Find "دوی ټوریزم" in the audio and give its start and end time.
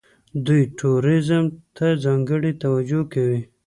0.45-1.43